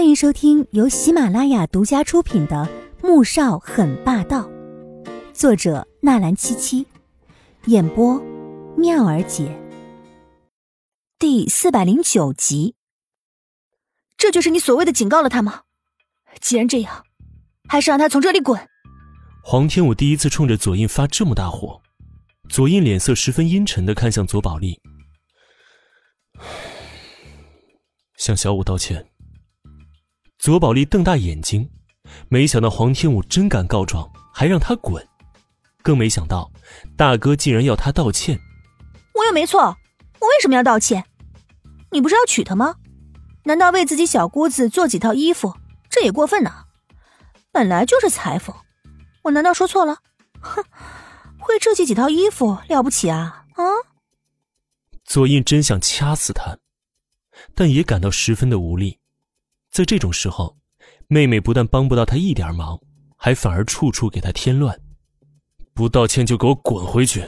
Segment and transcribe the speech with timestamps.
[0.00, 2.66] 欢迎收听由喜马拉雅独家出品的
[3.06, 4.48] 《穆少很霸道》，
[5.34, 6.86] 作者纳兰七七，
[7.66, 8.18] 演播
[8.78, 9.54] 妙儿姐。
[11.18, 12.76] 第四百零九集。
[14.16, 15.64] 这就是你所谓的警告了他吗？
[16.40, 17.04] 既然这样，
[17.68, 18.58] 还是让他从这里滚。
[19.44, 21.78] 黄天武第一次冲着左印发这么大火，
[22.48, 24.80] 左印脸色十分阴沉的看向左宝莉，
[28.16, 29.09] 向小五道歉。
[30.40, 31.68] 左宝莉瞪大眼睛，
[32.30, 35.06] 没想到黄天武真敢告状，还让他滚，
[35.82, 36.50] 更没想到
[36.96, 38.40] 大哥竟然要他道歉。
[39.14, 41.04] 我又没错，我为什么要道歉？
[41.90, 42.76] 你不是要娶她吗？
[43.44, 45.54] 难道为自己小姑子做几套衣服，
[45.90, 46.50] 这也过分呢？
[47.52, 48.56] 本来就是裁缝，
[49.24, 49.98] 我难道说错了？
[50.40, 50.64] 哼，
[51.38, 53.44] 会设计几套衣服了不起啊？
[53.56, 53.64] 啊！
[55.04, 56.56] 左印真想掐死他，
[57.54, 58.99] 但也感到十分的无力。
[59.70, 60.56] 在这种时候，
[61.06, 62.78] 妹妹不但帮不到他一点忙，
[63.16, 64.78] 还反而处处给他添乱。
[65.74, 67.24] 不道歉就给我滚回去！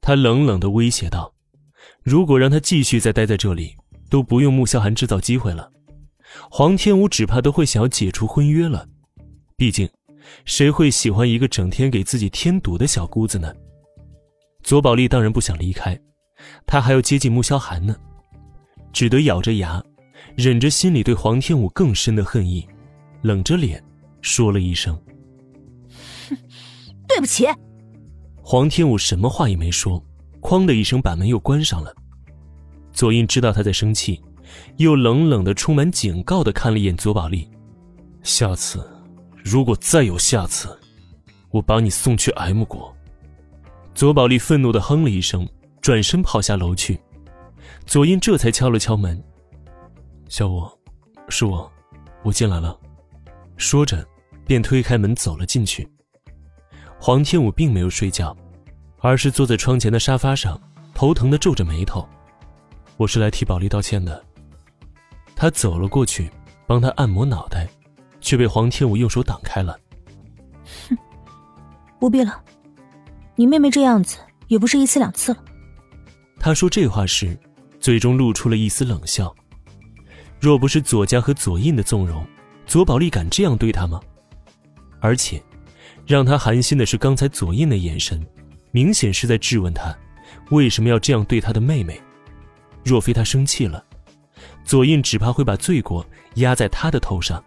[0.00, 1.32] 他冷冷的威胁道
[2.02, 3.76] ：“如果让他继续再待在这里，
[4.10, 5.70] 都不用穆萧寒制造机会了。
[6.50, 8.88] 黄天武只怕都会想要解除婚约了。
[9.56, 9.88] 毕竟，
[10.44, 13.54] 谁会喜欢一个整天给自己添堵的小姑子呢？”
[14.64, 15.98] 左宝莉当然不想离开，
[16.66, 17.96] 她还要接近穆萧寒呢，
[18.92, 19.82] 只得咬着牙。
[20.36, 22.66] 忍着心里对黄天武更深的恨意，
[23.22, 23.82] 冷着脸
[24.20, 24.98] 说了一声
[27.06, 27.46] ：“对不起。”
[28.42, 30.02] 黄天武什么话也没说，
[30.40, 31.94] 哐的一声把门又关上了。
[32.92, 34.20] 左印知道他在生气，
[34.78, 37.48] 又冷冷的、充满警告的看了一眼左宝莉
[38.22, 38.86] ：“下次，
[39.42, 40.78] 如果再有下次，
[41.50, 42.94] 我把你送去 M 国。”
[43.94, 45.48] 左宝莉愤怒的哼了一声，
[45.80, 46.98] 转身跑下楼去。
[47.86, 49.22] 左印这才敲了敲门。
[50.32, 50.66] 小五，
[51.28, 51.70] 是我，
[52.22, 52.74] 我进来了。
[53.58, 54.02] 说着，
[54.46, 55.86] 便推开门走了进去。
[56.98, 58.34] 黄天武并没有睡觉，
[59.00, 60.58] 而是坐在窗前的沙发上，
[60.94, 62.08] 头疼的皱着眉头。
[62.96, 64.24] 我是来替宝莉道歉的。
[65.36, 66.30] 他走了过去，
[66.66, 67.68] 帮他按摩脑袋，
[68.22, 69.78] 却被黄天武用手挡开了。
[70.88, 70.96] 哼，
[72.00, 72.42] 不必了，
[73.36, 74.16] 你妹妹这样子
[74.48, 75.44] 也不是一次两次了。
[76.40, 77.38] 他说这话时，
[77.78, 79.30] 嘴中露出了一丝冷笑。
[80.42, 82.26] 若不是左家和左印的纵容，
[82.66, 84.00] 左宝莉敢这样对他吗？
[84.98, 85.40] 而且，
[86.04, 88.20] 让他寒心的是刚才左印的眼神，
[88.72, 89.96] 明显是在质问他，
[90.50, 92.00] 为什么要这样对他的妹妹。
[92.84, 93.84] 若非他生气了，
[94.64, 96.04] 左印只怕会把罪过
[96.34, 97.40] 压在他的头上。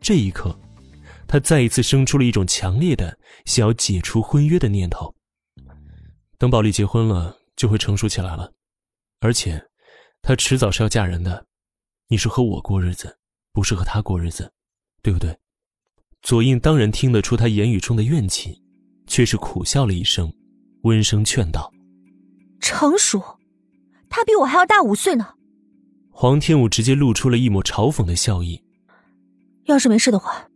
[0.00, 0.58] 这一刻，
[1.28, 5.14] 他再一次生出了一种强烈的想要解除婚约的念头。
[6.36, 8.50] 等宝莉结婚了，就会成熟起来了，
[9.20, 9.62] 而且，
[10.20, 11.46] 她迟早是要嫁人的。
[12.12, 13.16] 你是和我过日子，
[13.54, 14.52] 不是和他过日子，
[15.00, 15.34] 对不对？
[16.20, 18.62] 左印当然听得出他言语中的怨气，
[19.06, 20.30] 却是苦笑了一声，
[20.82, 21.72] 温声劝道
[22.60, 23.18] ：“成熟，
[24.10, 25.26] 他比我还要大五岁呢。”
[26.12, 28.62] 黄天武直接露出了一抹嘲讽的笑意
[29.64, 30.46] ：“要是没事的话，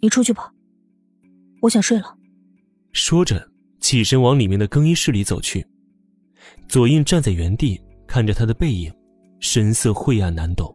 [0.00, 0.50] 你出去吧，
[1.60, 2.16] 我想睡了。”
[2.92, 3.46] 说着，
[3.80, 5.66] 起身往里面的更衣室里走去。
[6.66, 8.90] 左印站在原地，看着他的背影，
[9.40, 10.74] 神色晦暗难懂。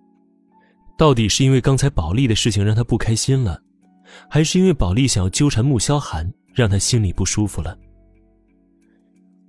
[1.02, 3.60] 到底是因为刚才保利的事情让他不开心了，
[4.30, 7.76] 还是因为保利想要纠缠穆萧寒，让他心里不舒服了？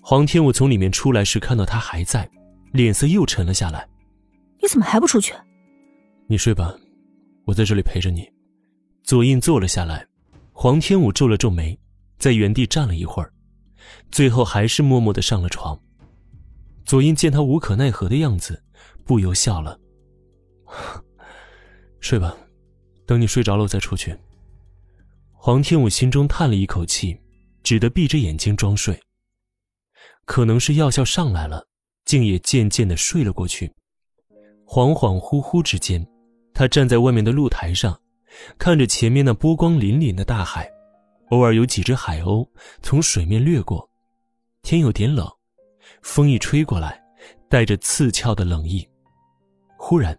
[0.01, 2.27] 黄天武从里面出来时看到他还在，
[2.73, 3.87] 脸色又沉了下来。
[4.63, 5.35] 你怎么还不出去？
[6.27, 6.75] 你睡吧，
[7.45, 8.27] 我在这里陪着你。
[9.05, 10.07] 左印坐了下来，
[10.53, 11.79] 黄天武皱了皱眉，
[12.17, 13.31] 在原地站了一会儿，
[14.11, 15.79] 最后还是默默的上了床。
[16.87, 18.65] 左印见他无可奈何的样子，
[19.05, 19.79] 不由笑了。
[22.03, 22.37] 睡吧，
[23.07, 24.15] 等你睡着了我再出去。
[25.33, 27.17] 黄天武心中叹了一口气，
[27.63, 29.01] 只得闭着眼睛装睡。
[30.25, 31.65] 可能是药效上来了，
[32.05, 33.73] 竟也渐渐的睡了过去。
[34.67, 36.05] 恍恍惚惚之间，
[36.53, 37.99] 他站在外面的露台上，
[38.59, 40.69] 看着前面那波光粼粼的大海，
[41.31, 42.47] 偶尔有几只海鸥
[42.83, 43.89] 从水面掠过。
[44.63, 45.25] 天有点冷，
[46.03, 47.01] 风一吹过来，
[47.49, 48.85] 带着刺鞘的冷意。
[49.79, 50.19] 忽然。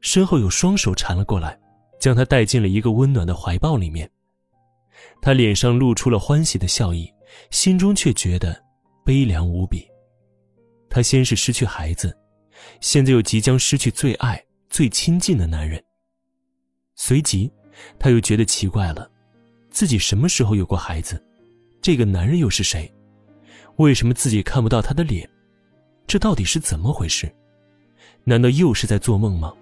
[0.00, 1.58] 身后有双手缠了过来，
[2.00, 4.08] 将他带进了一个温暖的怀抱里面。
[5.20, 7.12] 他脸上露出了欢喜的笑意，
[7.50, 8.60] 心中却觉得
[9.04, 9.86] 悲凉无比。
[10.90, 12.16] 他先是失去孩子，
[12.80, 15.82] 现在又即将失去最爱、最亲近的男人。
[16.94, 17.50] 随即，
[17.98, 19.08] 他又觉得奇怪了：
[19.70, 21.22] 自己什么时候有过孩子？
[21.80, 22.92] 这个男人又是谁？
[23.76, 25.28] 为什么自己看不到他的脸？
[26.06, 27.32] 这到底是怎么回事？
[28.24, 29.54] 难道又是在做梦吗？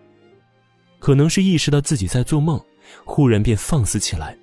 [1.06, 2.60] 可能是意识到自己在做梦，
[3.04, 4.36] 忽然便放肆起来，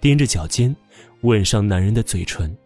[0.00, 0.72] 踮着脚尖，
[1.22, 2.56] 吻上男人的嘴唇。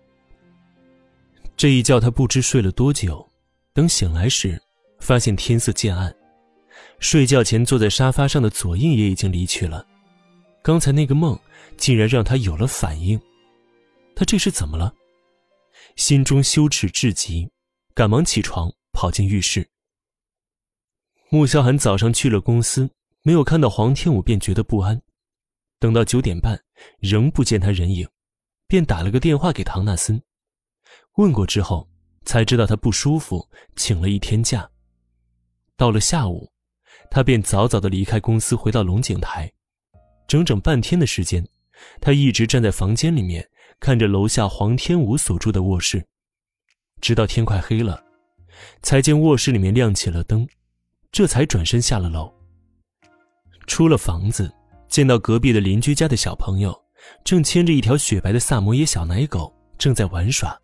[1.56, 3.26] 这一觉他不知睡了多久，
[3.72, 4.60] 等醒来时，
[4.98, 6.14] 发现天色渐暗。
[6.98, 9.86] 睡觉前坐在沙发上的左印也已经离去了。
[10.62, 11.40] 刚才那个梦，
[11.78, 13.18] 竟然让他有了反应。
[14.14, 14.92] 他这是怎么了？
[15.96, 17.50] 心中羞耻至极，
[17.94, 19.66] 赶忙起床跑进浴室。
[21.30, 22.90] 穆萧寒早上去了公司，
[23.22, 25.00] 没有看到黄天武，便觉得不安。
[25.78, 26.62] 等到九点半，
[26.98, 28.08] 仍不见他人影，
[28.66, 30.22] 便打了个电话给唐纳森。
[31.16, 31.88] 问过之后，
[32.24, 34.70] 才知道他不舒服，请了一天假。
[35.76, 36.50] 到了下午，
[37.10, 39.52] 他便早早的离开公司，回到龙井台。
[40.26, 41.46] 整整半天的时间，
[42.00, 43.50] 他一直站在房间里面，
[43.80, 46.06] 看着楼下黄天武所住的卧室，
[47.00, 48.04] 直到天快黑了，
[48.82, 50.48] 才见卧室里面亮起了灯。
[51.10, 52.39] 这才转身下了楼。
[53.80, 54.52] 出了房子，
[54.88, 56.78] 见到隔壁的邻居家的小朋友，
[57.24, 60.54] 正牵着一条雪白的萨摩耶小奶狗正在玩耍。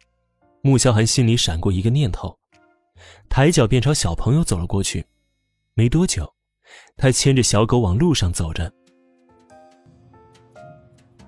[0.61, 2.39] 穆萧寒心里闪过一个念头，
[3.31, 5.03] 抬脚便朝小朋友走了过去。
[5.73, 6.31] 没多久，
[6.99, 8.71] 他牵着小狗往路上走着。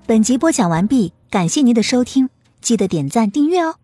[0.07, 2.29] 本集播讲完毕，感谢您的收听，
[2.61, 3.77] 记得点赞订阅哦。